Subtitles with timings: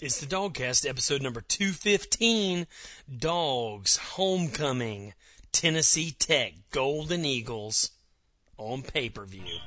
[0.00, 2.68] It's the dawgCast, episode number 215
[3.18, 5.12] Dogs Homecoming,
[5.50, 7.90] Tennessee Tech Golden Eagles
[8.56, 9.58] on pay per view.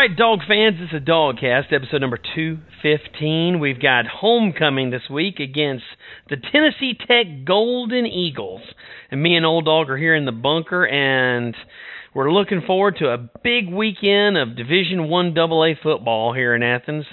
[0.00, 3.60] Right, dog fans, is a dawgCast, episode number 215.
[3.60, 5.84] We've got homecoming this week against
[6.30, 8.62] the Tennessee Tech Golden Eagles.
[9.10, 11.54] And me and Old Dog are here in the bunker, and
[12.14, 17.04] we're looking forward to a big weekend of Division 1 AA football here in Athens.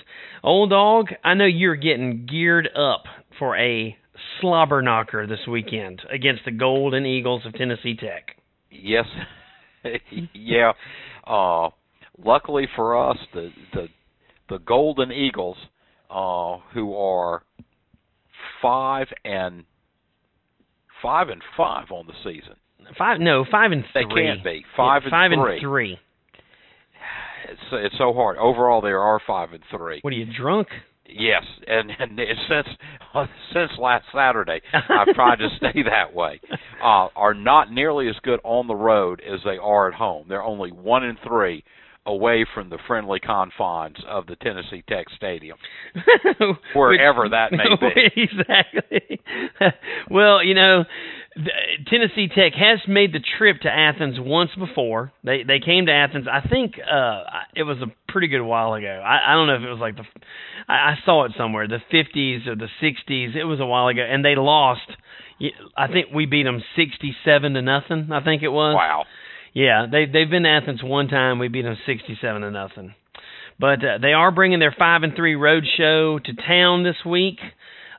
[0.41, 3.03] Old Dog, I know you're getting geared up
[3.37, 3.97] for a
[4.39, 8.37] slobber knocker this weekend against the Golden Eagles of Tennessee Tech.
[8.71, 9.07] Yes.
[10.33, 10.71] yeah.
[11.25, 11.71] Uh
[12.23, 13.87] luckily for us, the the
[14.49, 15.57] the Golden Eagles,
[16.09, 17.43] uh, who are
[18.61, 19.65] five and
[21.01, 22.55] five and five on the season.
[22.97, 24.05] Five no five and three.
[24.05, 25.53] They can't be five yeah, and five three.
[25.53, 25.99] and three.
[27.49, 28.37] It's it's so hard.
[28.37, 29.99] Overall, they are five and three.
[30.01, 30.67] What are you drunk?
[31.09, 32.67] Yes, and and since
[33.53, 36.39] since last Saturday, I've tried to stay that way.
[36.81, 40.25] Uh, are not nearly as good on the road as they are at home.
[40.29, 41.63] They're only one and three
[42.07, 45.57] away from the friendly confines of the Tennessee Tech Stadium,
[46.75, 48.11] wherever Which, that may be.
[48.23, 49.21] exactly.
[50.09, 50.85] well, you know,
[51.87, 55.11] Tennessee Tech has made the trip to Athens once before.
[55.23, 56.27] They they came to Athens.
[56.31, 57.23] I think uh
[57.55, 58.87] it was a pretty good while ago.
[59.05, 60.03] I, I don't know if it was like the
[60.67, 63.35] I, I saw it somewhere, the 50s or the 60s.
[63.35, 64.89] It was a while ago, and they lost.
[65.77, 68.09] I think we beat them 67 to nothing.
[68.11, 68.73] I think it was.
[68.73, 69.03] Wow.
[69.53, 71.39] Yeah, they they've been to Athens one time.
[71.39, 72.93] We beat them sixty-seven to nothing.
[73.59, 77.39] But uh, they are bringing their five and three road show to town this week.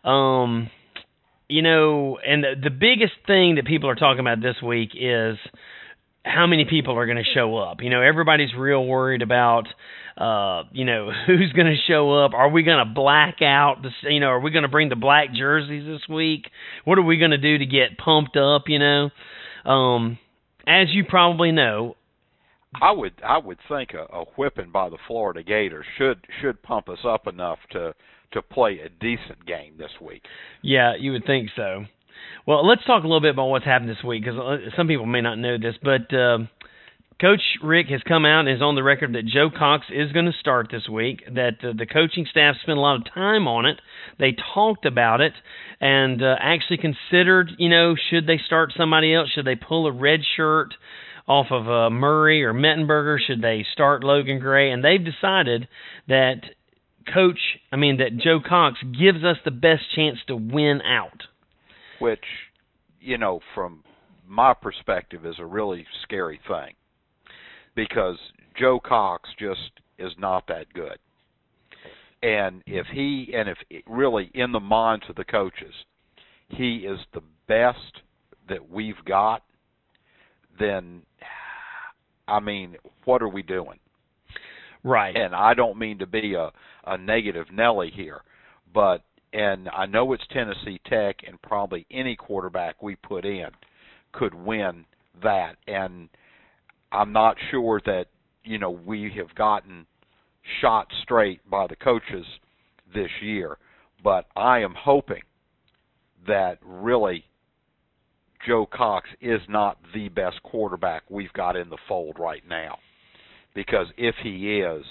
[0.04, 0.70] Um,
[1.48, 5.36] you know, and the, the biggest thing that people are talking about this week is
[6.24, 7.78] how many people are going to show up.
[7.80, 9.66] You know, everybody's real worried about
[10.16, 12.34] uh, you know, who's going to show up?
[12.34, 14.96] Are we going to black out the you know, are we going to bring the
[14.96, 16.50] black jerseys this week?
[16.84, 19.10] What are we going to do to get pumped up, you know?
[19.64, 20.18] Um
[20.68, 21.96] as you probably know,
[22.80, 26.88] I would I would think a, a whipping by the Florida Gators should should pump
[26.88, 27.94] us up enough to
[28.32, 30.22] to play a decent game this week.
[30.62, 31.86] Yeah, you would think so.
[32.46, 35.06] Well, let's talk a little bit about what's happened this week because uh, some people
[35.06, 36.38] may not know this, but uh,
[37.20, 40.26] Coach Richt has come out and is on the record that Joe Cox is going
[40.26, 41.24] to start this week.
[41.26, 43.80] That uh, the coaching staff spent a lot of time on it.
[44.20, 45.32] They talked about it
[45.80, 49.30] and uh, actually considered, you know, should they start somebody else?
[49.34, 50.74] Should they pull a red shirt
[51.26, 53.18] off of uh, Murray or Mettenberger?
[53.26, 54.70] Should they start Logan Gray?
[54.70, 55.66] And they've decided
[56.06, 56.42] that
[57.12, 57.40] Coach,
[57.72, 61.24] I mean, that Joe Cox gives us the best chance to win out.
[61.98, 62.24] Which,
[63.00, 63.82] you know, from
[64.24, 66.74] my perspective, is a really scary thing
[67.78, 68.16] because
[68.58, 70.98] Joe Cox just is not that good.
[72.24, 75.72] And if he and if really in the minds of the coaches
[76.48, 78.02] he is the best
[78.48, 79.44] that we've got
[80.58, 81.02] then
[82.26, 82.74] i mean
[83.04, 83.78] what are we doing?
[84.82, 85.16] Right.
[85.16, 86.50] And i don't mean to be a
[86.84, 88.22] a negative nelly here
[88.74, 93.50] but and i know it's tennessee tech and probably any quarterback we put in
[94.12, 94.84] could win
[95.22, 95.56] that.
[95.66, 96.08] And
[96.92, 98.06] i'm not sure that
[98.44, 99.86] you know we have gotten
[100.60, 102.26] shot straight by the coaches
[102.94, 103.56] this year.
[104.02, 105.22] But I am hoping
[106.26, 107.24] that really
[108.46, 112.78] Joe Cox is not the best quarterback we've got in the fold right now.
[113.54, 114.84] Because if he is,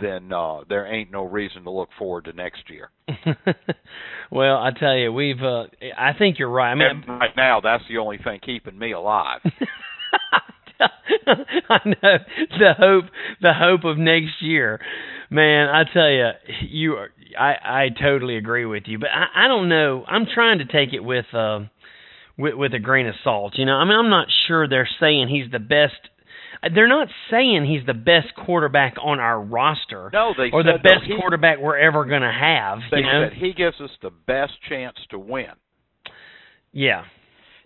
[0.00, 2.90] then uh, there ain't no reason to look forward to next year.
[4.30, 5.42] well, I tell you, we've.
[5.42, 5.64] Uh,
[5.96, 6.72] I think you're right.
[6.72, 9.40] I mean, and right now, that's the only thing keeping me alive.
[11.68, 12.18] I know
[12.58, 13.04] the hope,
[13.40, 14.80] the hope of next year,
[15.30, 15.68] man.
[15.68, 16.30] I tell you,
[16.68, 17.10] you are.
[17.38, 20.04] I I totally agree with you, but I I don't know.
[20.06, 21.60] I'm trying to take it with uh
[22.38, 23.54] with with a grain of salt.
[23.56, 25.94] You know, I mean, I'm not sure they're saying he's the best.
[26.74, 30.10] They're not saying he's the best quarterback on our roster.
[30.12, 32.80] No, they or the best he, quarterback we're ever going to have.
[32.90, 33.28] They you know?
[33.30, 35.46] said he gives us the best chance to win.
[36.72, 37.04] Yeah.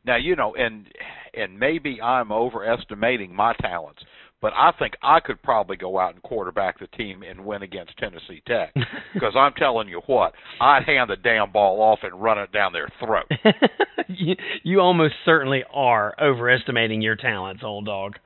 [0.04, 0.86] Now you know, and
[1.36, 4.02] and maybe I'm overestimating my talents,
[4.40, 7.96] but I think I could probably go out and quarterback the team and win against
[7.96, 8.74] Tennessee Tech.
[9.14, 12.72] Because I'm telling you what, I'd hand the damn ball off and run it down
[12.72, 13.30] their throat.
[14.08, 14.34] you,
[14.64, 18.16] you almost certainly are overestimating your talents, old dog.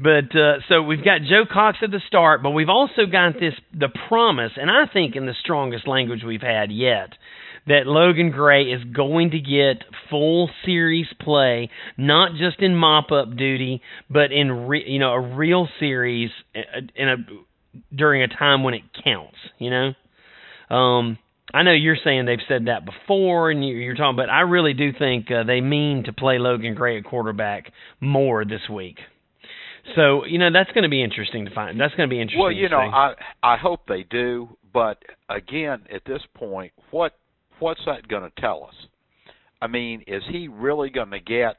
[0.00, 3.54] But uh, so we've got Joe Cox at the start, but we've also got this
[3.72, 7.10] the promise, and I think in the strongest language we've had yet,
[7.66, 13.82] that Logan Gray is going to get full series play, not just in mop-up duty,
[14.08, 17.16] but in re, you know a real series uh, in a
[17.94, 19.36] during a time when it counts.
[19.58, 21.18] You know, um,
[21.52, 24.92] I know you're saying they've said that before, and you're talking, but I really do
[24.92, 28.98] think uh, they mean to play Logan Gray at quarterback more this week.
[29.94, 31.80] So you know that's going to be interesting to find.
[31.80, 32.42] That's going to be interesting.
[32.42, 34.98] Well, you know, I I hope they do, but
[35.28, 37.12] again, at this point, what
[37.58, 38.74] what's that going to tell us?
[39.60, 41.56] I mean, is he really going to get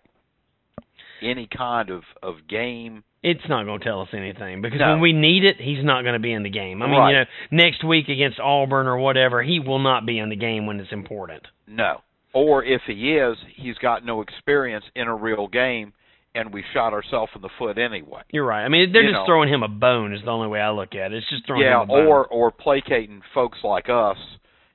[1.21, 3.03] any kind of of game?
[3.23, 4.91] It's not going to tell us anything because No.
[4.91, 6.81] when we need it, he's not going to be in the game.
[6.81, 7.09] I mean, Right.
[7.11, 10.65] you know, next week against Auburn or whatever, he will not be in the game
[10.67, 11.43] when it's important.
[11.65, 12.01] No.
[12.33, 15.93] Or if he is, he's got no experience in a real game,
[16.35, 18.21] and we shot ourselves in the foot anyway.
[18.31, 18.63] You're right.
[18.63, 19.25] I mean, they're You just know.
[19.25, 20.13] throwing him a bone.
[20.13, 21.17] Is the only way I look at it.
[21.17, 22.05] It's just throwing yeah, him a bone.
[22.05, 24.17] or or placating folks like us,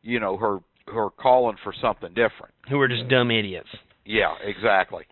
[0.02, 2.54] you know, are, who are calling for something different.
[2.68, 3.68] who are just dumb idiots.
[4.04, 5.04] Yeah, exactly.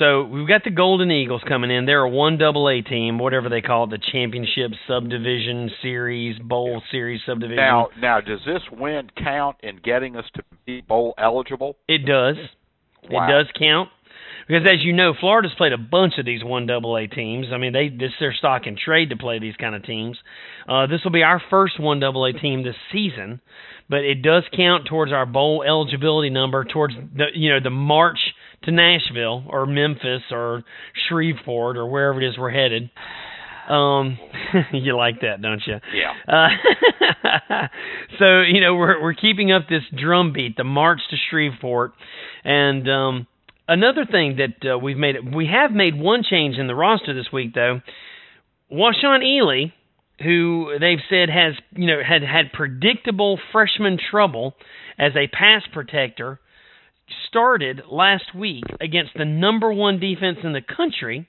[0.00, 1.86] So we've got the Golden Eagles coming in.
[1.86, 6.82] They're a one double A team, whatever they call it, the championship subdivision series, bowl
[6.90, 7.56] series subdivision.
[7.56, 11.76] Now, now, does this win count in getting us to be bowl eligible?
[11.86, 12.36] it does.
[13.08, 13.28] Wow.
[13.28, 13.90] It does count.
[14.46, 17.46] Because as you know, Florida's played a bunch of these one double A teams.
[17.52, 20.18] I mean, they this is their stock and trade to play these kind of teams.
[20.68, 23.40] Uh, this will be our first one double A team this season,
[23.90, 28.18] but it does count towards our bowl eligibility number towards the you know the march
[28.62, 30.62] to Nashville or Memphis or
[31.08, 32.90] Shreveport or wherever it is we're headed.
[33.68, 34.16] Um,
[34.72, 35.76] you like that, don't you?
[35.92, 36.12] Yeah.
[36.32, 37.66] Uh,
[38.20, 41.94] so you know we're we're keeping up this drumbeat, the march to Shreveport,
[42.44, 43.26] and um,
[43.68, 47.32] another thing that uh, we've made we have made one change in the roster this
[47.32, 47.80] week though.
[48.70, 49.72] Washaun Ealey,
[50.22, 54.54] who they've said has you know had had predictable freshman trouble
[54.98, 56.40] as a pass protector,
[57.28, 61.28] started last week against the number one defense in the country.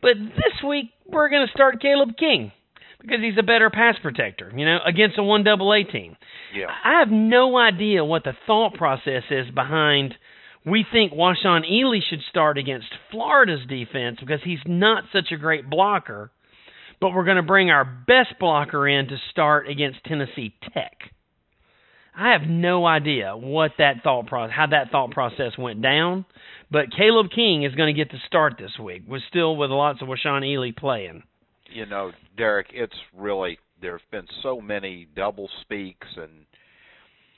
[0.00, 2.52] But this week we're going to start Caleb King
[3.00, 6.16] because he's a better pass protector, you know, against a one double A team.
[6.54, 6.66] Yeah.
[6.84, 10.14] I have no idea what the thought process is behind.
[10.66, 15.68] We think Washaun Ealey should start against Florida's defense because he's not such a great
[15.68, 16.30] blocker,
[17.00, 20.96] but we're going to bring our best blocker in to start against Tennessee Tech.
[22.16, 26.24] I have no idea what that thought process, how that thought process went down,
[26.70, 29.02] but Caleb King is going to get the start this week.
[29.06, 31.24] We're still with lots of Washaun Ealey playing.
[31.72, 36.46] You know, Derek, it's really there have been so many double speaks and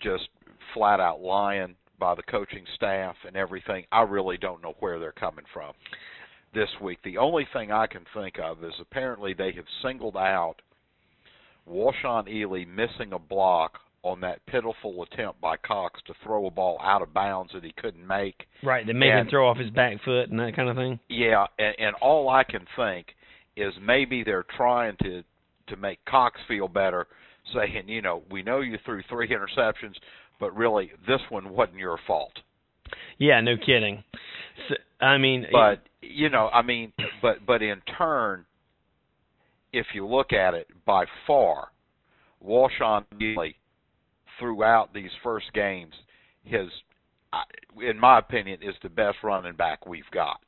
[0.02, 0.28] just
[0.74, 3.84] flat out lying by the coaching staff and everything.
[3.92, 5.72] I really don't know where they're coming from
[6.54, 6.98] this week.
[7.04, 10.56] The only thing I can think of is apparently they have singled out
[11.68, 16.78] Washaun Ealey missing a block on that pitiful attempt by Cox to throw a ball
[16.82, 18.46] out of bounds that he couldn't make.
[18.62, 21.00] Right, that made him throw off his back foot and that kind of thing.
[21.08, 23.08] Yeah, and, and all I can think
[23.56, 25.22] is maybe they're trying to
[25.68, 27.08] to make Cox feel better,
[27.52, 29.94] saying, you know, we know you threw three interceptions,
[30.38, 32.32] but really this one wasn't your fault.
[33.18, 34.04] Yeah, no kidding.
[34.68, 34.74] So,
[35.04, 38.44] I mean, But you know, I mean, but but in turn,
[39.72, 41.68] if you look at it, by far,
[42.44, 43.54] Washaun Ealey
[44.38, 45.94] throughout these first games,
[46.44, 46.68] his,
[47.32, 47.42] I-
[47.82, 50.38] in my opinion, is the best running back we've got.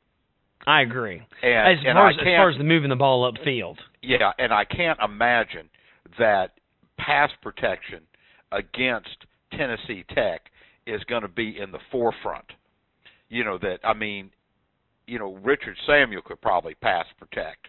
[0.67, 1.21] I agree.
[1.41, 3.77] And, As and far as, as far as the moving the ball upfield.
[4.01, 5.69] Yeah, and I can't imagine
[6.17, 6.51] that
[6.97, 8.01] pass protection
[8.51, 10.41] against Tennessee Tech
[10.85, 12.45] is going to be in the forefront.
[13.29, 14.31] You know that I mean,
[15.07, 17.67] you know Richard Samuel could probably pass protect.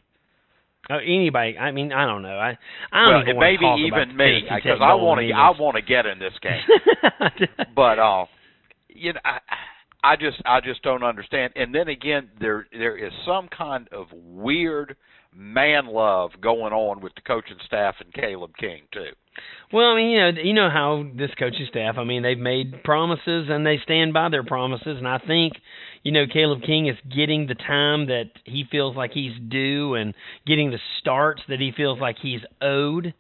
[0.88, 1.58] Oh, anybody?
[1.58, 2.38] I mean, I don't know.
[2.38, 2.56] I
[2.90, 6.06] I don't well, even maybe even me because I want to I want to get
[6.06, 7.48] in this game.
[7.76, 8.24] but uh,
[8.88, 9.38] you know, I,
[10.02, 11.52] I just I just don't understand.
[11.56, 14.96] And then again, there there is some kind of weird
[15.34, 19.12] man love going on with the coaching staff and Caleb King too.
[19.72, 21.96] Well, I mean, you know, you know how this coaching staff.
[21.98, 25.52] I mean, they've made promises and they stand by their promises, and I think,
[26.02, 30.14] you know Caleb King is getting the time that he feels like he's due and
[30.46, 33.12] getting the starts that he feels like he's owed.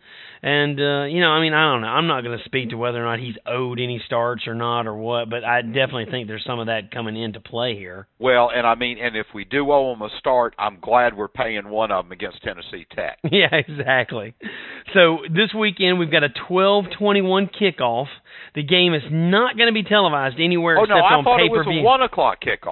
[0.42, 1.88] And uh, you know, I mean, I don't know.
[1.88, 4.86] I'm not going to speak to whether or not he's owed any starts or not
[4.86, 8.06] or what, but I definitely think there's some of that coming into play here.
[8.18, 11.28] Well, and I mean, and if we do owe him a start, I'm glad we're
[11.28, 13.18] paying one of them against Tennessee Tech.
[13.30, 14.34] Yeah, exactly.
[14.92, 18.06] So this weekend we've got a 12:21 kickoff.
[18.54, 21.40] The game is not going to be televised anywhere oh except no, I on thought
[21.40, 22.69] it was a one o'clock kickoff.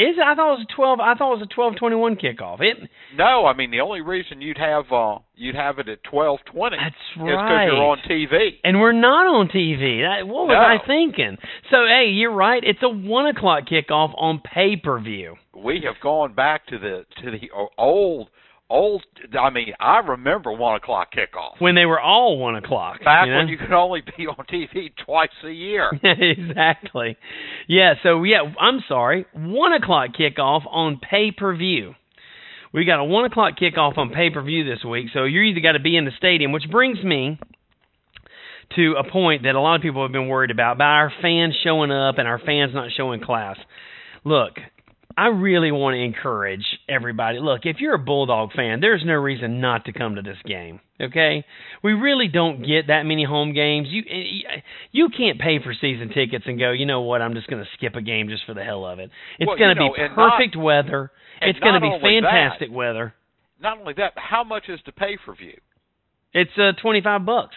[0.00, 0.22] Is it?
[0.24, 1.00] I thought it was a 12.
[1.00, 1.54] I thought it was a
[1.84, 2.60] 12:21 kickoff.
[2.60, 2.76] It.
[3.16, 6.76] No, I mean the only reason you'd have uh you'd have it at twelve twenty
[6.76, 8.58] That's is because you're on TV.
[8.64, 10.02] And we're not on TV.
[10.02, 10.58] That, what was No.
[10.58, 11.36] I thinking?
[11.70, 12.62] So hey, you're right.
[12.64, 15.36] It's a one o'clock kickoff on pay per view.
[15.54, 18.28] We have gone back to the to the old
[18.70, 19.02] old.
[19.38, 23.04] I mean, I remember one o'clock kickoff when they were all one o'clock.
[23.04, 23.38] back you know?
[23.38, 25.90] when you could only be on TV twice a year.
[26.02, 27.16] exactly.
[27.68, 27.94] Yeah.
[28.02, 29.26] So yeah, I'm sorry.
[29.34, 31.94] One o'clock kickoff on pay per view.
[32.72, 35.08] We got a one o'clock kickoff on pay per view this week.
[35.12, 37.38] So you either got to be in the stadium, which brings me
[38.76, 41.54] to a point that a lot of people have been worried about by our fans
[41.64, 43.56] showing up and our fans not showing class.
[44.24, 44.52] Look,
[45.16, 47.38] I really want to encourage everybody.
[47.40, 50.80] Look, if you're a Bulldog fan, there's no reason not to come to this game.
[51.00, 51.44] Okay,
[51.82, 53.88] we really don't get that many home games.
[53.90, 54.02] You
[54.92, 56.70] you can't pay for season tickets and go.
[56.72, 57.22] You know what?
[57.22, 59.10] I'm just going to skip a game just for the hell of it.
[59.38, 61.10] It's Well, going you to know, be and not- perfect weather.
[61.42, 63.14] It's going to be only that- fantastic weather.
[63.62, 65.58] Not only that, but how much is to pay for view?
[66.32, 67.54] It's uh, 25 bucks.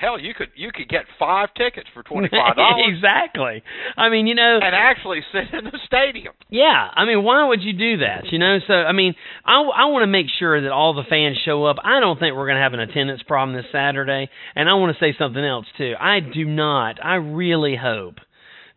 [0.00, 3.62] Hell, you could you could get five tickets for twenty five dollars exactly.
[3.98, 6.32] I mean, you know, and actually sit in the stadium.
[6.48, 8.24] Yeah, I mean, why would you do that?
[8.32, 9.14] You know, so I mean,
[9.44, 11.76] I, I want to make sure that all the fans show up.
[11.84, 14.96] I don't think we're going to have an attendance problem this Saturday, and I want
[14.96, 15.92] to say something else too.
[16.00, 17.04] I do not.
[17.04, 18.16] I really hope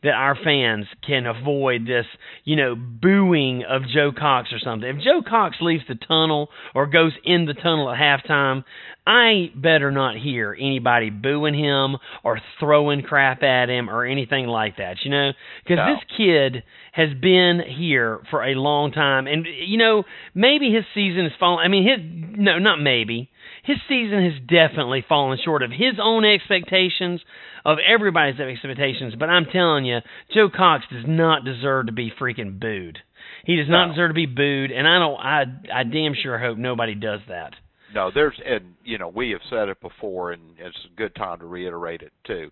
[0.04, 2.06] that our fans can avoid this,
[2.44, 4.90] you know, booing of Joe Cox or something.
[4.90, 8.64] If Joe Cox leaves the tunnel or goes in the tunnel at halftime,
[9.08, 14.78] I better not hear anybody booing him or throwing crap at him or anything like
[14.78, 15.32] that, you know?
[15.64, 15.96] Because No.
[15.96, 19.28] this kid has been here for a long time.
[19.28, 21.66] And, you know, maybe his season is falling.
[21.66, 23.30] I mean, his, no, not maybe.
[23.63, 27.22] His season has definitely fallen short of his own expectations,
[27.65, 29.15] of everybody's expectations.
[29.17, 30.00] But I'm telling you,
[30.34, 33.00] Joe Cox does not deserve to be freaking booed.
[33.46, 33.93] He does not No.
[33.93, 35.17] deserve to be booed, and I don't.
[35.20, 37.53] I I damn sure hope nobody does that.
[37.93, 41.39] No, there's and you know we have said it before, and it's a good time
[41.39, 42.51] to reiterate it too.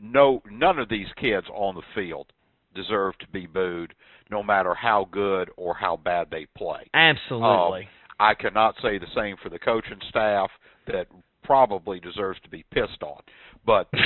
[0.00, 2.32] No, none of these kids on the field
[2.74, 3.94] deserve to be booed,
[4.30, 6.88] no matter how good or how bad they play.
[6.94, 7.82] Absolutely.
[7.82, 7.88] Um,
[8.20, 10.50] I cannot say the same for the coaching staff
[10.86, 11.06] that
[11.44, 13.20] probably deserves to be pissed on.
[13.66, 13.88] But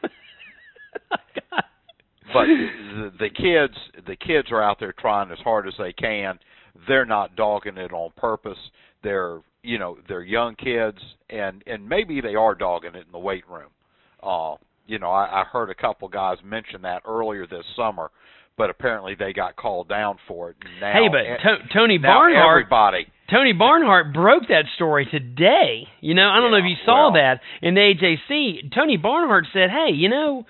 [2.33, 6.39] but the, the kids the kids are out there trying as hard as they can.
[6.87, 8.57] They're not dogging it on purpose.
[9.03, 10.97] They're you know they're young kids
[11.29, 13.69] and and maybe they are dogging it in the weight room.
[14.21, 14.55] Uh,
[14.85, 18.11] you know I, I heard a couple guys mention that earlier this summer,
[18.57, 20.57] but apparently they got called down for it.
[20.81, 25.87] Now, hey, but to- Tony Barnhart everybody Tony Barnhart broke that story today.
[25.99, 27.13] You know, I don't know if you saw well.
[27.13, 28.73] that in the AJC.
[28.73, 30.45] Tony Barnhart said, "Hey, you know,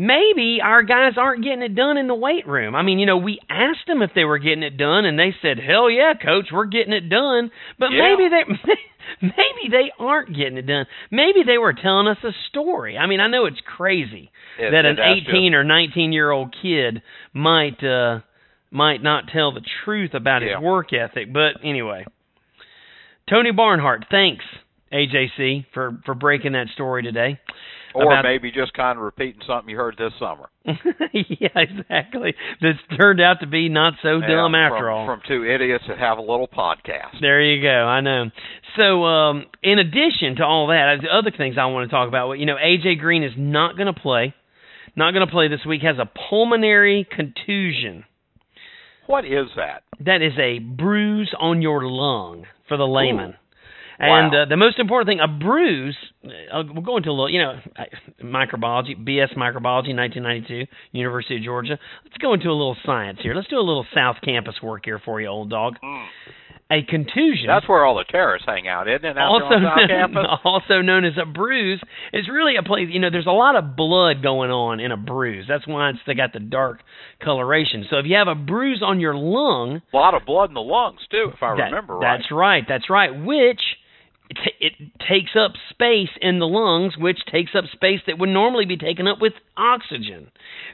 [0.00, 2.76] maybe our guys aren't getting it done in the weight room.
[2.76, 5.34] I mean, you know, we asked them if they were getting it done, and they
[5.42, 8.14] said, "Hell yeah, coach, we're getting it done." But Yeah.
[8.14, 8.44] maybe they
[9.20, 10.86] maybe they aren't getting it done.
[11.10, 12.96] Maybe they were telling us a story.
[12.96, 17.02] I mean, I know it's crazy It- that an 18 or 19 year old kid
[17.34, 18.20] might uh
[18.70, 20.54] might not tell the truth about Yeah.
[20.56, 21.32] his work ethic.
[21.32, 22.04] But anyway,
[23.28, 24.44] Tony Barnhart, thanks
[24.92, 27.40] AJC for for breaking that story today.
[27.94, 30.48] Or about- maybe just kind of repeating something you heard this summer.
[30.64, 32.34] yeah, exactly.
[32.60, 35.06] That's turned out to be not so dumb after from, all.
[35.06, 37.20] From two idiots that have a little podcast.
[37.20, 37.68] There you go.
[37.68, 38.24] I know.
[38.76, 42.32] So, um, in addition to all that, the other things I want to talk about,
[42.34, 44.34] you know, AJ Green is not going to play.
[44.96, 45.82] Not going to play this week.
[45.82, 48.04] Has a pulmonary contusion.
[49.06, 49.84] What is that?
[50.00, 53.30] That is a bruise on your lung for the layman.
[53.30, 53.34] Ooh.
[54.00, 54.42] And Wow.
[54.42, 55.96] uh, the most important thing, a bruise.
[56.24, 57.58] Uh, we'll go into a little, you know,
[58.22, 61.78] microbiology, BS microbiology, 1992, University of Georgia.
[62.04, 63.34] Let's go into a little science here.
[63.34, 65.76] Let's do a little South Campus work here for you, old dog.
[66.70, 67.46] A contusion.
[67.46, 69.16] That's where all the terrorists hang out, isn't it?
[69.18, 70.26] Also on South known, Campus.
[70.44, 71.80] also known as a bruise
[72.12, 74.96] is really a place you know there's a lot of blood going on in a
[74.98, 76.80] bruise that's why it's they got the dark
[77.24, 80.54] coloration so if you have a bruise on your lung A lot of blood in
[80.54, 82.18] the lungs too, if I that- remember right.
[82.18, 83.60] that's right that's right which
[84.30, 84.72] it, it
[85.08, 89.06] takes up space in the lungs, which takes up space that would normally be taken
[89.06, 90.30] up with oxygen.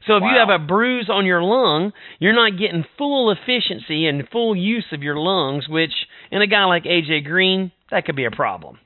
[0.07, 0.33] So if Wow.
[0.33, 4.87] you have a bruise on your lung, you're not getting full efficiency and full use
[4.93, 5.93] of your lungs, which
[6.31, 8.79] in a guy like AJ Green, that could be a problem.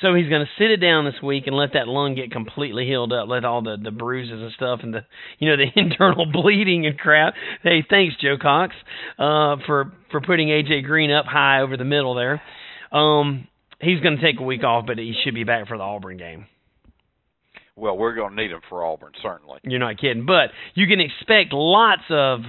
[0.00, 2.84] So he's going to sit it down this week and let that lung get completely
[2.84, 5.04] healed up, let all the the bruises and stuff and the
[5.38, 7.34] you know the internal bleeding and crap.
[7.62, 8.74] Hey, thanks Joe Cox
[9.18, 12.42] uh, for for putting AJ Green up high over the middle there.
[12.90, 13.46] Um,
[13.84, 16.16] he's going to take a week off, but he should be back for the Auburn
[16.16, 16.46] game.
[17.76, 19.58] Well, we're going to need him for Auburn certainly.
[19.64, 20.26] You're not kidding.
[20.26, 22.40] But you can expect lots of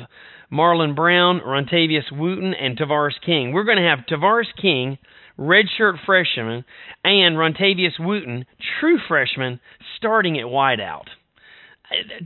[0.52, 3.52] Marlon Brown, Rontavius Wooten, and Tavares King.
[3.52, 5.00] We're going to have Tavares King,
[5.40, 6.64] redshirt freshman,
[7.04, 8.46] and Rontavius Wooten,
[8.80, 9.60] true freshman,
[9.98, 11.06] starting at wideout.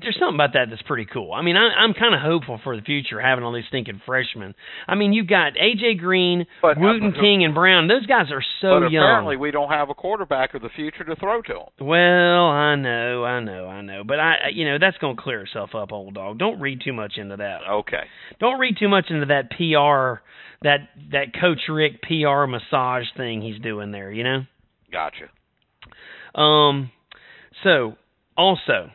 [0.02, 1.34] There's something about that that's pretty cool.
[1.34, 4.56] I mean, I, I'm kind of hopeful for the future having all these stinking freshmen.
[4.88, 7.88] I mean, you've got AJ Green, But, uh, Wooten, but- King, and Brown.
[7.88, 9.04] Those guys are so but young.
[9.04, 11.68] apparently we don't have a quarterback of the future to throw to him.
[11.88, 15.76] Well, I know, I know, I know, but I, you know, that's gonna clear itself
[15.76, 16.38] up, old dog.
[16.40, 17.60] Don't read too much into that.
[17.70, 18.04] Okay.
[18.40, 20.22] Don't read too much into that PR,
[20.62, 24.12] that that Coach Richt PR massage thing he's doing there.
[24.12, 24.40] You know.
[24.92, 25.26] Gotcha.
[26.40, 26.92] Um.
[27.64, 27.96] So
[28.38, 28.92] also,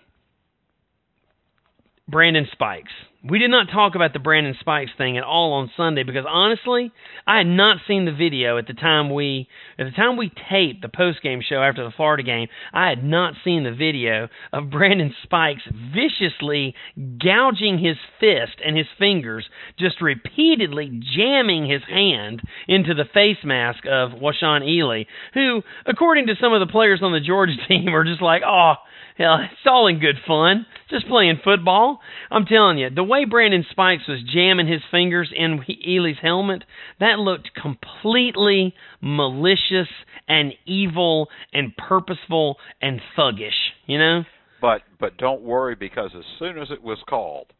[2.07, 2.93] Brandon Spikes.
[3.27, 6.93] We did not talk about the Brandon Spikes thing at all on Sunday because honestly,
[7.27, 10.83] I had not seen the video at the time we at the time we taped
[10.83, 12.49] the post game show after the Florida game.
[12.75, 15.63] I had not seen the video of Brandon Spikes
[15.95, 16.75] viciously
[17.19, 19.47] gouging his fist and his fingers,
[19.79, 26.37] just repeatedly jamming his hand into the face mask of Washaun Ealey, who, according to
[26.39, 28.75] some of the players on the Georgia team, are just like, oh,
[29.17, 30.67] Hell, it's all in good fun.
[30.91, 32.01] Just playing football.
[32.33, 36.65] I'm telling you, the way Brandon Spikes was jamming his fingers in Ealey's helmet,
[36.99, 39.89] that looked completely malicious
[40.27, 44.25] and evil and purposeful and thuggish, you know?
[44.61, 47.53] But but don't worry because as soon as it was called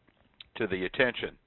[0.57, 1.37] to the attention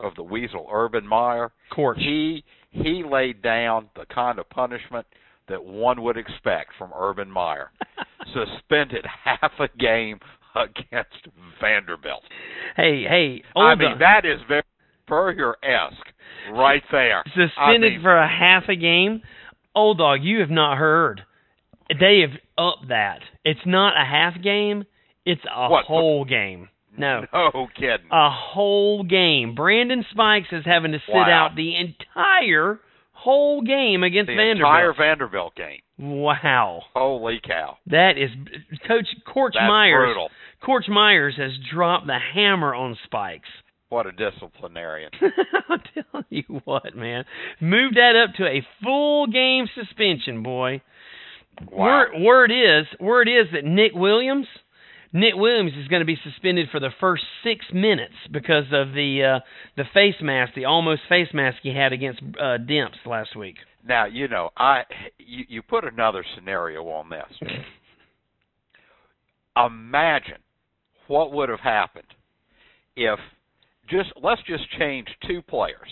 [0.00, 1.96] of the Weasel Urban Meyer, Court.
[1.96, 5.06] he he laid down the kind of punishment
[5.48, 7.70] that one would expect from Urban Meyer.
[8.32, 10.18] Suspended half a game
[10.54, 11.28] against
[11.60, 12.22] Vanderbilt.
[12.76, 14.62] hey, hey, I mean that is very
[15.06, 16.06] Spurrier esque
[16.52, 17.22] right there.
[17.26, 19.20] suspended I mean, for a half a game.
[19.74, 21.22] Old dog, you have not heard.
[21.90, 23.18] They have upped that.
[23.44, 24.84] It's not a half game.
[25.26, 26.68] It's a What, whole game.
[26.96, 27.26] No.
[27.32, 28.06] No kidding.
[28.10, 29.54] a whole game.
[29.54, 31.48] Brandon Spikes is having to sit Wow.
[31.48, 32.80] out the entire
[33.14, 34.60] whole game against the Vanderbilt.
[34.68, 35.80] entire Vanderbilt game.
[35.98, 36.82] wow.
[36.94, 37.78] Holy cow.
[37.86, 38.30] That is
[38.86, 40.06] Coach Coach That's Myers.
[40.06, 40.28] brutal.
[40.64, 43.48] Coach Myers has dropped the hammer on Spikes.
[43.90, 45.10] What a disciplinarian.
[45.70, 47.24] I'll tell you what, man.
[47.60, 50.80] Move that up to a full game suspension, boy.
[51.70, 51.84] Wow.
[51.86, 54.46] Word, word is word is that Nick Williams,
[55.14, 59.36] Nick Williams is going to be suspended for the first six minutes because of the
[59.36, 59.40] uh,
[59.76, 63.54] the face mask, the almost face mask he had against uh, Demps last week.
[63.86, 64.82] Now, you know, I
[65.18, 67.50] you, you put another scenario on this.
[69.56, 70.38] Imagine
[71.06, 72.08] what would have happened
[72.96, 73.20] if
[73.88, 75.90] just let's just change two players.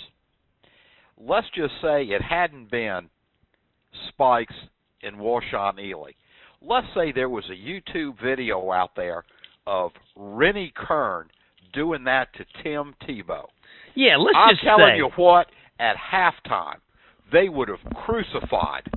[1.16, 3.08] Let's just say it hadn't been
[4.08, 4.54] Spikes
[5.00, 6.14] and Washaun Ealey.
[6.64, 9.24] Let's say there was a YouTube video out there
[9.66, 11.28] of Rennie Curran
[11.72, 13.46] doing that to Tim Tebow.
[13.94, 14.38] Yeah, let's just say.
[14.38, 15.46] I'm just telling say you what,
[15.78, 16.76] at halftime,
[17.32, 18.88] they would have crucified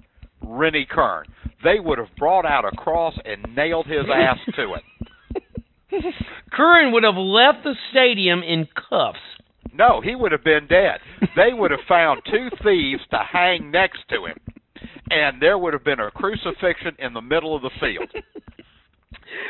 [0.42, 1.28] Rennie Curran.
[1.64, 4.84] They would have brought out a cross and nailed his ass to it.
[6.52, 9.20] Curran would have left the stadium in cuffs.
[9.74, 11.00] No, he would have been dead.
[11.36, 14.38] They would have found two thieves to hang next to him,
[15.10, 18.10] and there would have been a crucifixion in the middle of the field.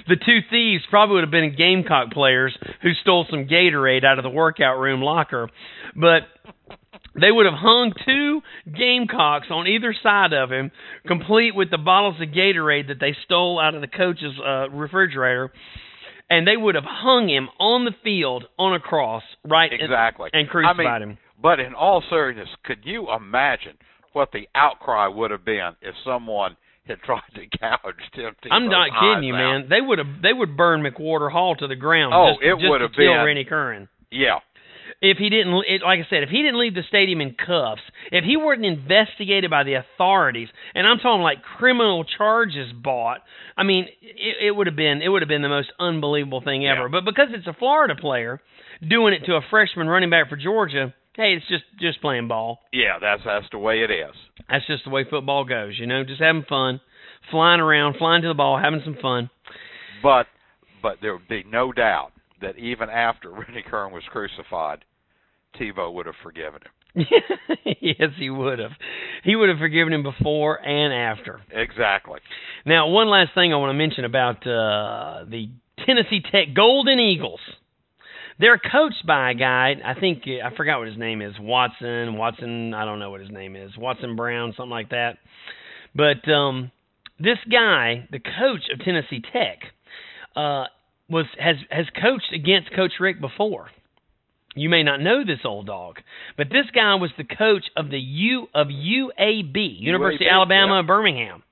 [0.08, 4.24] The two thieves probably would have been Gamecock players who stole some Gatorade out of
[4.24, 5.50] the workout room locker,
[5.96, 6.22] but
[7.20, 8.42] they would have hung two
[8.72, 10.72] Gamecocks on either side of him,
[11.08, 15.52] complete with the bottles of Gatorade that they stole out of the coach's uh, refrigerator,
[16.30, 19.72] and they would have hung him on the field on a cross, right?
[19.72, 20.30] and- Exactly.
[20.34, 21.18] And, crucified I mean, him.
[21.42, 23.78] But in all seriousness, could you imagine
[24.16, 26.56] what the outcry would have been if someone
[26.88, 29.60] had tried to gouge Tim Tebow's I'm not kidding you, out?
[29.62, 29.68] man.
[29.70, 32.14] They would have they would burn McWhorter Hall to the ground.
[32.16, 33.90] Oh, just, it would to have kill been- Rennie Curran.
[34.12, 34.40] Yeah.
[35.02, 37.82] if he didn't it, like I said, if he didn't leave the stadium in cuffs,
[38.12, 43.20] if he weren't investigated by the authorities, and I'm talking like criminal charges bought,
[43.58, 46.66] I mean, it, it would have been it would have been the most unbelievable thing
[46.68, 46.84] ever.
[46.84, 46.88] Yeah.
[46.92, 48.40] But because it's a Florida player
[48.88, 52.60] doing it to a freshman running back for Georgia, Hey, it's just just playing ball.
[52.74, 54.14] Yeah, that's that's the way it is.
[54.50, 55.78] That's just the way football goes.
[55.80, 56.82] You know, just having fun,
[57.32, 59.30] flying around, flying to the ball, having some fun.
[60.04, 60.28] But
[60.82, 64.84] but there would be no doubt that even after Rennie Curran was crucified,
[65.60, 66.72] Tebow would have forgiven him.
[67.82, 68.72] yes, he would have.
[69.24, 71.42] He would have forgiven him before and after.
[71.52, 72.20] Exactly.
[72.66, 75.50] Now, one last thing I want to mention about uh, the
[75.86, 77.40] Tennessee Tech Golden Eagles.
[78.40, 79.76] They're coached by a guy.
[79.84, 81.34] I think I forgot what his name is.
[81.40, 82.18] Watson.
[82.18, 82.74] Watson.
[82.74, 83.72] I don't know what his name is.
[83.78, 85.18] Watson Brown, something like that.
[85.96, 86.72] But um,
[87.20, 89.60] this guy, the coach of Tennessee Tech,
[90.36, 90.66] uh,
[91.10, 93.68] was has has coached against Coach Richt before.
[94.56, 95.98] You may not know this old dog,
[96.38, 100.76] but this guy was the coach of the U of UAB, University UAB, of Alabama
[100.78, 100.88] yeah.
[100.88, 101.44] Birmingham.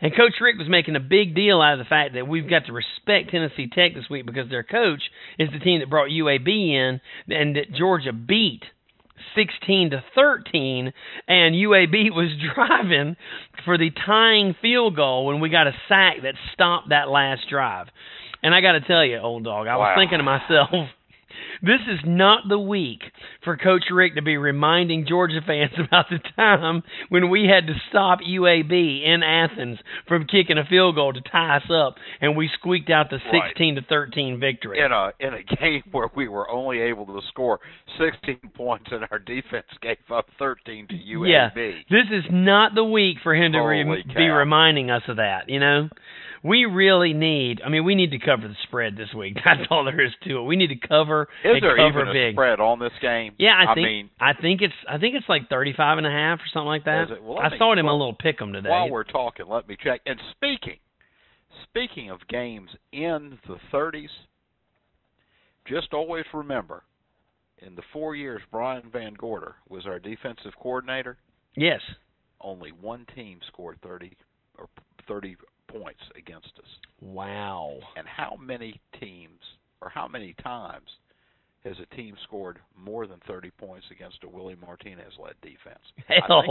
[0.00, 2.66] And Coach Richt was making a big deal out of the fact that we've got
[2.66, 5.02] to respect Tennessee Tech this week because their coach
[5.38, 8.62] is the team that brought UAB in and that Georgia beat
[9.34, 10.92] 16 to 13
[11.28, 13.16] and UAB was driving
[13.64, 17.86] for the tying field goal when we got a sack that stopped that last drive.
[18.42, 20.88] And I got to tell you, old dog, I was thinking to myself,
[21.62, 23.00] this is not the week
[23.44, 27.74] for Coach Richt to be reminding Georgia fans about the time when we had to
[27.90, 32.50] stop UAB in Athens from kicking a field goal to tie us up, and we
[32.58, 34.78] squeaked out the 16 to 13 victory.
[34.78, 37.60] In a in a game where we were only able to score
[37.98, 41.30] 16 points and our defense gave up 13 to UAB.
[41.30, 41.50] Yeah,
[41.90, 45.48] this is not the week for him to re- be reminding us of that.
[45.48, 45.88] You know,
[46.46, 47.60] we really need.
[47.64, 49.36] I mean, we need to cover the spread this week.
[49.44, 50.42] That's all there is to it.
[50.42, 52.34] We need to cover Is there cover even a big.
[52.34, 53.34] spread on this game?
[53.38, 56.10] Yeah, I think mean, I think it's I think it's like thirty five and a
[56.10, 57.22] half or something like that.
[57.22, 58.68] Well, I me- saw it in my little pick'em today.
[58.70, 60.00] while we're talking, let me check.
[60.06, 60.78] And speaking,
[61.64, 64.08] speaking of games in the 30s,
[65.66, 66.82] just always remember,
[67.58, 71.16] in the four years Brian VanGorder was our defensive coordinator,
[71.56, 71.80] yes,
[72.40, 74.12] only one team scored 30
[74.58, 74.68] or
[75.08, 75.36] 30
[75.68, 76.68] points against us.
[77.00, 77.78] wow.
[77.96, 79.40] And how many teams
[79.80, 80.88] or how many times
[81.64, 85.80] has a team scored more than 30 points against a Willie Martinez led defense?
[86.08, 86.42] I think Hell,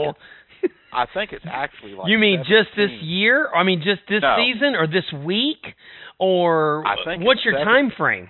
[0.62, 3.49] it's- I think it's actually like you mean just this year?
[3.54, 4.36] I mean just this No.
[4.38, 5.75] season or this week?
[6.19, 6.84] Or
[7.19, 8.30] what's your time frame?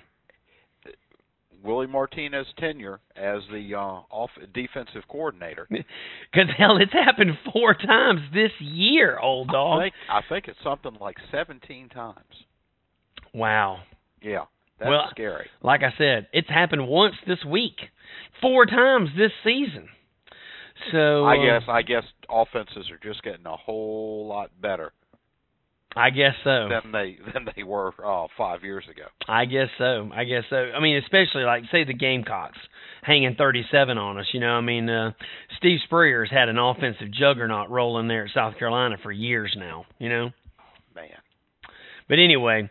[1.65, 5.67] Willie Martinez tenure as the uh, off defensive coordinator.
[6.31, 9.79] Because hell, it's happened four times this year, old dog.
[9.79, 12.15] I think I think it's something like 17 times.
[13.33, 13.79] wow.
[14.21, 14.45] Yeah,
[14.79, 15.47] that's Well, scary.
[15.61, 17.75] Like I said, it's happened once this week,
[18.41, 19.87] four times this season.
[20.91, 24.91] So I uh, guess I guess offenses are just getting a whole lot better
[25.95, 26.67] I guess so.
[26.69, 29.05] than they than they were uh, five years ago.
[29.27, 30.09] I guess so.
[30.13, 30.55] I guess so.
[30.55, 32.57] I mean, especially like say the Gamecocks
[33.01, 34.25] hanging 37 on us.
[34.33, 35.11] You know, I mean, uh,
[35.57, 39.85] Steve Spurrier's had an offensive juggernaut rolling there at South Carolina for years now.
[39.99, 40.29] You know,
[40.95, 41.09] Man,
[42.09, 42.69] but anyway.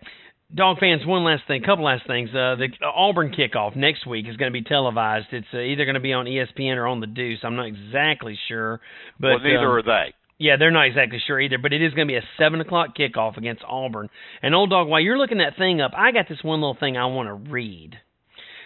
[0.55, 2.29] Dog fans, one last thing, couple last things.
[2.29, 5.27] Uh, the Auburn kickoff next week is going to be televised.
[5.33, 7.41] It's uh, either going to be on ESPN or on the Deuce.
[7.43, 8.81] I'm not exactly sure,
[9.19, 10.15] but well, neither um, are they.
[10.39, 12.97] Yeah, they're not exactly sure either, but it is going to be a seven o'clock
[12.99, 14.09] kickoff against Auburn.
[14.43, 16.97] And old dog, while you're looking that thing up, I got this one little thing
[16.97, 17.95] I want to read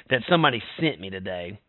[0.09, 1.61] that somebody sent me today.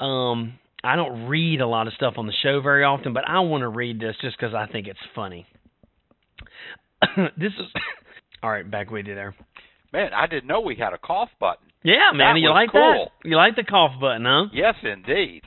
[0.00, 3.40] Um, I don't read a lot of stuff on the show very often, but I
[3.40, 5.46] want to read this just because I think it's funny.
[7.36, 7.66] this is
[8.42, 8.68] all right.
[8.68, 9.34] Back with you there.
[9.92, 11.66] Man, I didn't know we had a cough button.
[11.84, 13.10] Yeah, man, That you like cool.
[13.22, 13.28] that?
[13.28, 14.46] You like the cough button, huh?
[14.52, 15.42] Yes, indeed.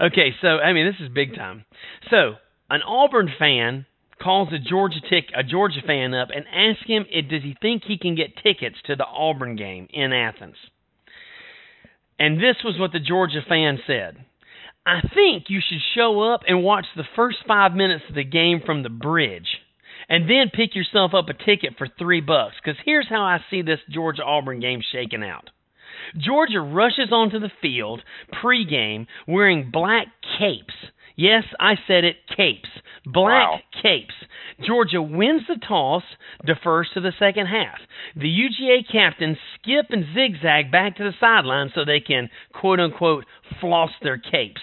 [0.00, 1.64] Okay, so I mean, this is big time.
[2.08, 2.34] So,
[2.72, 3.84] an Auburn fan
[4.22, 7.82] calls a Georgia tick a Georgia fan up and asks him if does he think
[7.84, 10.56] he can get tickets to the Auburn game in Athens.
[12.18, 14.24] And this was what the Georgia fan said.
[14.86, 18.62] I think you should show up and watch the first five minutes of the game
[18.64, 19.48] from the bridge.
[20.08, 22.54] And then pick yourself up a ticket for three bucks.
[22.62, 25.50] Because here's how I see this Georgia Auburn game shaking out.
[26.16, 28.00] Georgia rushes onto the field
[28.42, 30.06] pregame wearing black
[30.38, 30.74] capes.
[31.16, 32.68] Yes, I said it, capes.
[33.04, 33.60] Black Wow.
[33.82, 34.14] capes.
[34.64, 36.04] Georgia wins the toss,
[36.44, 37.78] defers to the second half.
[38.16, 43.24] The UGA captains skip and zigzag back to the sideline so they can, quote unquote,
[43.60, 44.60] floss their capes.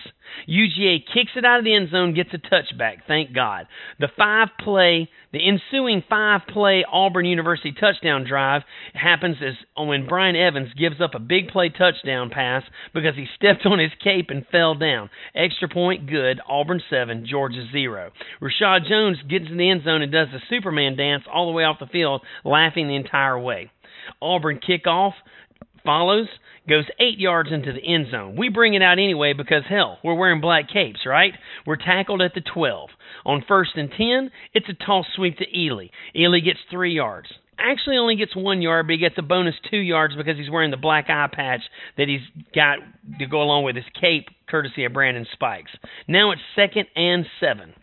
[0.48, 3.68] UGA kicks it out of the end zone, gets a touchback, thank God.
[4.00, 10.36] The five play, the ensuing five play Auburn University touchdown drive happens as when Bryan
[10.36, 14.46] Evans gives up a big play touchdown pass because he stepped on his cape and
[14.52, 15.10] fell down.
[15.36, 18.12] Extra point good, Auburn 7, Georgia 0.
[18.42, 21.64] Reshad Jones gets in the end zone and does the Superman dance all the way
[21.64, 23.72] off the field, laughing the entire way.
[24.22, 25.14] Auburn kickoff
[25.84, 26.28] follows,
[26.68, 28.36] goes eight yards into the end zone.
[28.38, 31.34] We bring it out anyway because, hell, we're wearing black capes, right?
[31.66, 32.90] We're tackled at the 12.
[33.26, 35.90] On first and 10, it's a toss sweep to Ealey.
[36.16, 37.28] Ealey gets three yards.
[37.58, 40.72] Actually, only gets one yard, but he gets a bonus two yards because he's wearing
[40.72, 41.62] the black eye patch
[41.98, 42.22] that he's
[42.56, 42.78] got
[43.20, 45.72] to go along with his cape, courtesy of Brandon Spikes.
[46.08, 47.74] Now it's second and seven.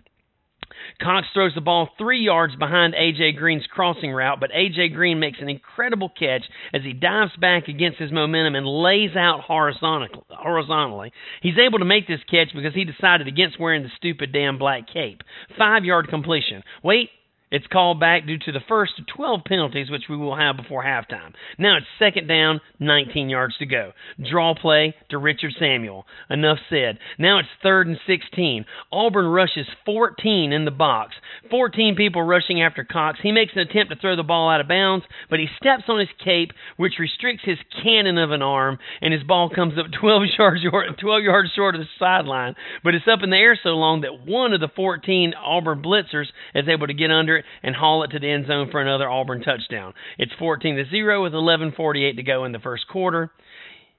[1.03, 3.33] Cox throws the ball three yards behind A.J.
[3.33, 4.91] Green's crossing route, but A.J.
[4.91, 9.41] Green makes an incredible catch as he dives back against his momentum and lays out
[9.43, 11.12] horizontally.
[11.43, 14.85] He's able to make this catch because he decided against wearing the stupid damn black
[14.93, 15.23] cape.
[15.59, 16.62] Five yard completion.
[16.83, 17.11] Wait,
[17.57, 20.85] it's called back due to the first of 12 penalties, which we will have before
[20.85, 21.33] halftime.
[21.59, 23.92] Now it's second down, 19 yards to go.
[24.31, 26.05] Draw play to Richard Samuel.
[26.29, 26.99] Enough said.
[27.19, 28.66] Now it's third and 16.
[28.92, 31.14] Auburn rushes 14 in the box.
[31.51, 33.21] 14 people rushing after Cox.
[33.23, 35.99] He makes an attempt to throw the ball out of bounds, but he steps on
[35.99, 40.23] his cape, which restricts his cannon of an arm, and his ball comes up 12
[40.38, 42.55] yards short, 12 yards short of the sideline.
[42.85, 46.27] But it's up in the air so long that one of the 14 Auburn blitzers
[46.55, 49.42] is able to get under and haul it to the end zone for another Auburn
[49.42, 49.94] touchdown.
[50.18, 53.30] It's 14 to 0 with 11:48 to go in the first quarter.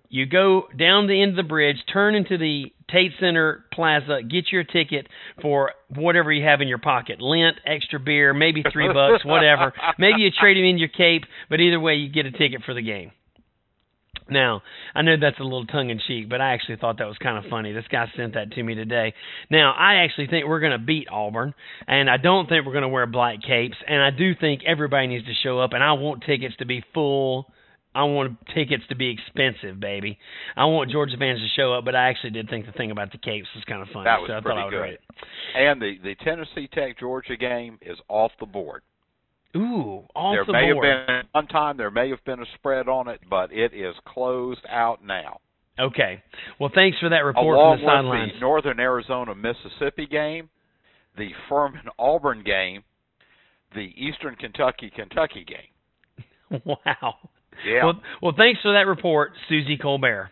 [0.10, 4.46] You go down the end of the bridge, turn into the Tate Center Plaza, get
[4.52, 5.08] your ticket
[5.42, 7.20] for whatever you have in your pocket.
[7.20, 9.74] Lint, extra beer, maybe 3 bucks, whatever.
[10.00, 12.74] Maybe you trade him in your cape, but either way you get a ticket for
[12.74, 13.12] the game.
[14.30, 14.62] Now,
[14.94, 17.38] I know that's a little tongue in cheek, but I actually thought that was kind
[17.44, 17.74] of funny.
[17.74, 19.14] This guy sent that to me today.
[19.50, 21.54] Now, I actually think we're going to beat Auburn,
[21.88, 25.08] and I don't think we're going to wear black capes, and I do think everybody
[25.08, 27.52] needs to show up, and I want tickets to be full.
[27.96, 30.20] I want tickets to be expensive, baby.
[30.56, 33.12] I want Georgia fans to show up, but I actually did think the thing about
[33.12, 34.06] the capes was kind of funny.
[34.06, 35.00] That was so I pretty thought I would good.
[35.56, 38.84] And the the Tennessee Tech Georgia game is off the board.
[39.58, 43.08] Ooh, off there may have been one time there may have been a spread on
[43.08, 45.40] it, but it is closed out now.
[45.80, 46.24] Okay.
[46.60, 48.32] Well, thanks for that report Along from the sidelines.
[48.34, 50.50] the Northern Arizona Mississippi game,
[51.18, 52.84] the Furman Auburn game,
[53.76, 56.62] the Eastern Kentucky Kentucky game.
[56.66, 57.16] wow.
[57.66, 57.86] Yeah.
[57.86, 60.30] Well, well, thanks for that report, Suzy Kolber.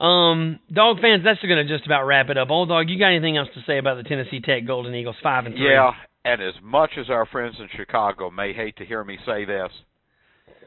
[0.00, 2.50] Um, dog fans, that's going to just about wrap it up.
[2.50, 5.46] Old dog, you got anything else to say about the Tennessee Tech Golden Eagles five
[5.46, 5.70] and three?
[5.70, 5.92] Yeah,
[6.24, 9.70] and as much as our friends in Chicago may hate to hear me say this,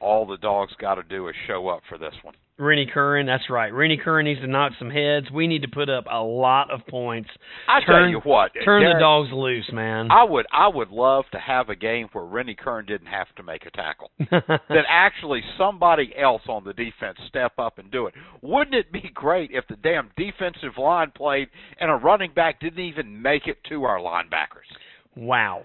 [0.02, 2.36] all the dogs got to do is show up for this one.
[2.58, 3.74] Rennie Curran, that's right.
[3.74, 5.30] Rennie Curran needs to knock some heads.
[5.30, 7.30] We need to put up a lot of points.
[7.68, 10.10] I Turn- tell you what, Turn the dogs loose, man.
[10.10, 13.44] I would I would love to have a game where Rennie Curran didn't have to
[13.44, 14.10] make a tackle.
[14.20, 18.13] that actually somebody else on the defense step up and do it.
[18.41, 21.50] Wouldn't it be great if the damn defensive line played
[21.82, 24.72] and a running back didn't even make it to our linebackers?
[25.15, 25.63] Wow.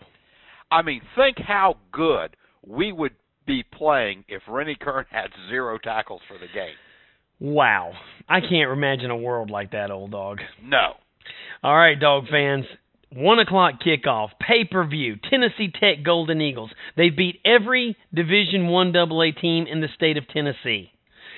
[0.70, 2.36] I mean, think how good
[2.66, 3.14] we would
[3.46, 6.74] be playing if Rennie Curran had zero tackles for the game.
[7.40, 7.92] Wow.
[8.28, 10.38] I can't imagine a world like that, old dog.
[10.62, 10.94] No.
[11.62, 12.64] All right, dog fans.
[13.12, 15.16] One o'clock kickoff, pay per view.
[15.28, 16.70] Tennessee Tech Golden Eagles.
[16.96, 20.92] They beat every Division One AA team in the state of Tennessee,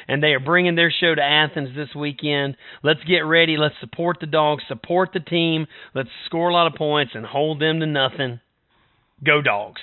[0.09, 2.57] and they are bringing their show to Athens this weekend.
[2.83, 3.57] Let's get ready.
[3.57, 4.65] Let's support the dogs.
[4.69, 5.67] Support the team.
[5.95, 8.41] Let's score a lot of points and hold them to nothing.
[9.25, 9.81] Go dogs.